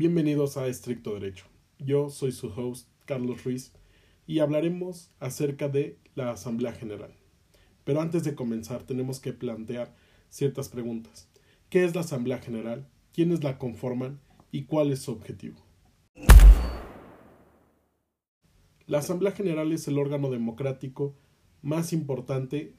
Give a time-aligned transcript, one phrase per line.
[0.00, 1.44] Bienvenidos a Estricto Derecho.
[1.78, 3.74] Yo soy su host, Carlos Ruiz,
[4.26, 7.12] y hablaremos acerca de la Asamblea General.
[7.84, 9.94] Pero antes de comenzar, tenemos que plantear
[10.30, 11.28] ciertas preguntas.
[11.68, 12.88] ¿Qué es la Asamblea General?
[13.12, 14.20] ¿Quiénes la conforman?
[14.50, 15.60] ¿Y cuál es su objetivo?
[18.86, 21.14] La Asamblea General es el órgano democrático
[21.60, 22.72] más importante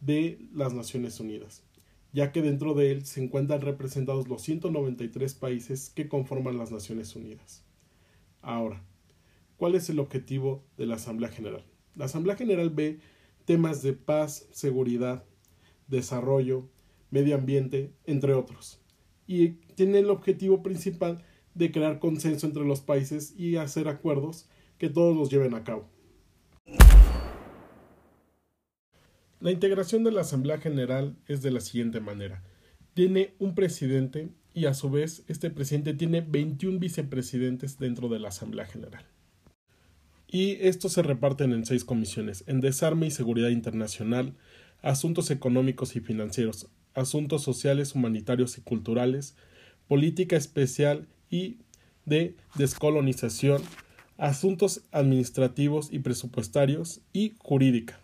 [0.00, 1.64] de las Naciones Unidas,
[2.12, 7.14] ya que dentro de él se encuentran representados los 193 países que conforman las Naciones
[7.14, 7.64] Unidas.
[8.42, 8.82] Ahora,
[9.56, 11.64] ¿cuál es el objetivo de la Asamblea General?
[11.94, 13.00] La Asamblea General ve
[13.44, 15.24] temas de paz, seguridad,
[15.88, 16.68] desarrollo,
[17.10, 18.80] medio ambiente, entre otros,
[19.26, 21.24] y tiene el objetivo principal
[21.54, 25.88] de crear consenso entre los países y hacer acuerdos que todos los lleven a cabo.
[29.40, 32.42] La integración de la Asamblea General es de la siguiente manera.
[32.92, 38.28] Tiene un presidente y a su vez este presidente tiene 21 vicepresidentes dentro de la
[38.28, 39.02] Asamblea General.
[40.28, 44.34] Y estos se reparten en seis comisiones, en desarme y seguridad internacional,
[44.82, 49.36] asuntos económicos y financieros, asuntos sociales, humanitarios y culturales,
[49.88, 51.56] política especial y
[52.04, 53.62] de descolonización,
[54.18, 57.99] asuntos administrativos y presupuestarios y jurídica.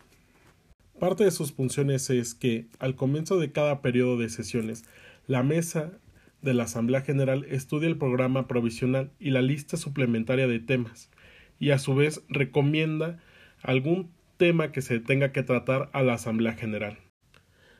[0.98, 4.84] Parte de sus funciones es que, al comienzo de cada periodo de sesiones,
[5.26, 5.92] la mesa
[6.42, 11.10] de la Asamblea General estudia el programa provisional y la lista suplementaria de temas,
[11.58, 13.18] y a su vez recomienda
[13.62, 16.98] algún tema que se tenga que tratar a la Asamblea General.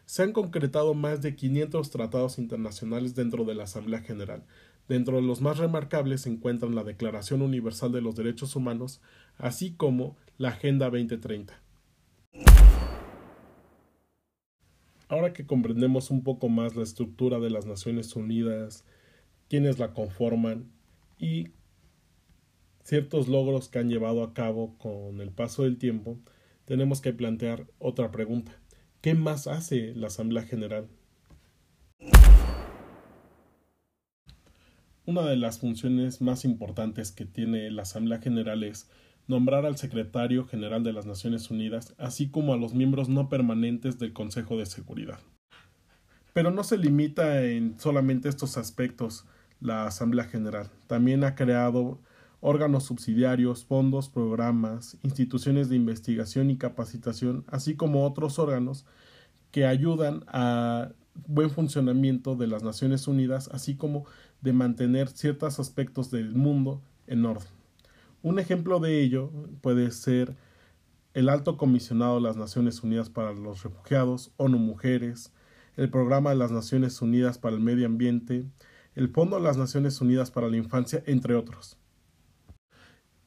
[0.04, 4.44] Se han concretado más de 500 tratados internacionales dentro de la Asamblea General,
[4.88, 9.00] Dentro de los más remarcables se encuentran la Declaración Universal de los Derechos Humanos,
[9.36, 11.60] así como la Agenda 2030.
[15.08, 18.84] Ahora que comprendemos un poco más la estructura de las Naciones Unidas,
[19.48, 20.68] quiénes la conforman
[21.18, 21.48] y
[22.82, 26.18] ciertos logros que han llevado a cabo con el paso del tiempo,
[26.64, 28.52] tenemos que plantear otra pregunta.
[29.00, 30.88] ¿Qué más hace la Asamblea General?
[35.04, 38.90] Una de las funciones más importantes que tiene la Asamblea General es
[39.28, 43.98] nombrar al secretario general de las Naciones Unidas, así como a los miembros no permanentes
[43.98, 45.18] del Consejo de Seguridad.
[46.32, 49.24] Pero no se limita en solamente estos aspectos
[49.60, 50.70] la Asamblea General.
[50.86, 51.98] También ha creado
[52.40, 58.84] órganos subsidiarios, fondos, programas, instituciones de investigación y capacitación, así como otros órganos
[59.50, 60.90] que ayudan a
[61.26, 64.04] buen funcionamiento de las Naciones Unidas, así como
[64.42, 67.55] de mantener ciertos aspectos del mundo en orden.
[68.26, 70.34] Un ejemplo de ello puede ser
[71.14, 75.32] el Alto Comisionado de las Naciones Unidas para los Refugiados, ONU Mujeres,
[75.76, 78.44] el Programa de las Naciones Unidas para el Medio Ambiente,
[78.96, 81.78] el Fondo de las Naciones Unidas para la Infancia, entre otros.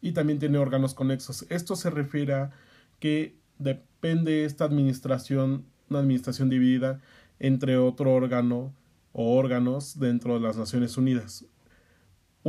[0.01, 1.45] Y también tiene órganos conexos.
[1.47, 2.51] Esto se refiere a
[2.99, 6.99] que depende esta administración, una administración dividida
[7.39, 8.73] entre otro órgano
[9.13, 11.45] o órganos dentro de las Naciones Unidas.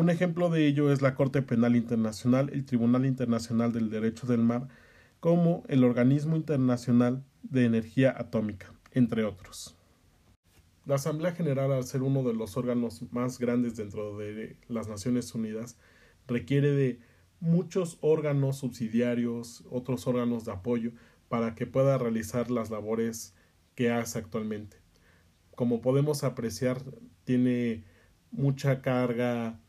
[0.01, 4.41] Un ejemplo de ello es la Corte Penal Internacional, el Tribunal Internacional del Derecho del
[4.41, 4.67] Mar,
[5.21, 9.77] como el Organismo Internacional de Energía Atómica, entre otros.
[10.87, 15.35] La Asamblea General, al ser uno de los órganos más grandes dentro de las Naciones
[15.35, 15.77] Unidas,
[16.27, 17.01] requiere de
[17.39, 20.93] muchos órganos subsidiarios, otros órganos de apoyo,
[21.29, 23.35] para que pueda realizar las labores
[23.75, 24.79] que hace actualmente
[25.61, 26.83] como podemos apreciar,
[27.25, 27.85] tiene
[28.31, 29.61] mucha carga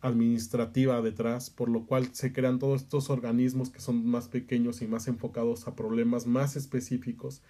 [0.00, 4.86] administrativa detrás, por lo cual se crean todos estos organismos que son más pequeños y
[4.86, 7.42] más enfocados a problemas más específicos.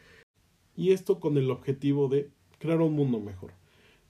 [0.77, 3.53] Y esto con el objetivo de crear un mundo mejor,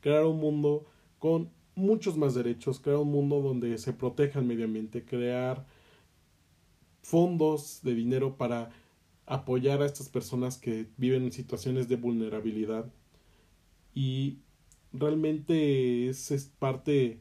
[0.01, 0.87] crear un mundo
[1.19, 5.67] con muchos más derechos, crear un mundo donde se proteja el medio ambiente, crear
[7.03, 8.71] fondos de dinero para
[9.27, 12.91] apoyar a estas personas que viven en situaciones de vulnerabilidad
[13.95, 14.39] y
[14.93, 17.21] realmente es, parte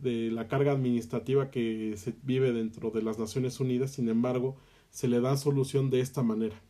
[0.00, 4.56] de la carga administrativa que se vive dentro de las Naciones Unidas, sin embargo,
[4.90, 6.60] se le da solución de esta manera.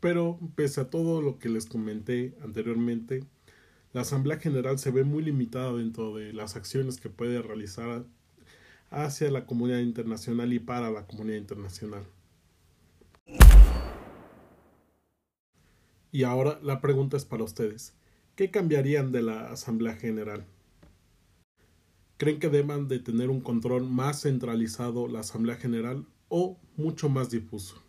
[0.00, 3.24] Pero, pese a todo lo que les comenté anteriormente,
[3.92, 8.04] la Asamblea General se ve muy limitada dentro de las acciones que puede realizar
[8.90, 12.04] hacia la comunidad internacional y para la comunidad internacional.
[16.10, 17.96] Y ahora la pregunta es para ustedes.
[18.36, 20.44] ¿Qué cambiarían de la Asamblea General?
[22.16, 27.30] ¿Creen que deban de tener un control más centralizado la Asamblea General o mucho más
[27.30, 27.82] difuso?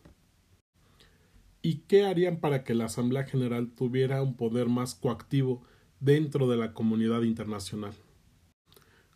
[1.62, 5.62] ¿Y qué harían para que la Asamblea General tuviera un poder más coactivo
[6.00, 7.94] dentro de la comunidad internacional?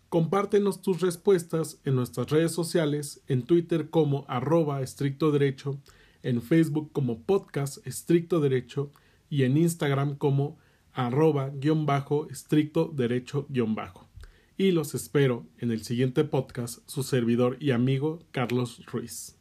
[0.09, 5.79] Compártenos tus respuestas en nuestras redes sociales, en Twitter como arroba estricto derecho,
[6.21, 8.91] en Facebook como podcast estricto derecho
[9.29, 10.57] y en Instagram como
[10.93, 14.08] arroba guion bajo estricto derecho guion bajo
[14.59, 19.37] y los espero en el siguiente podcast, su servidor y amigo Carlos Ruiz.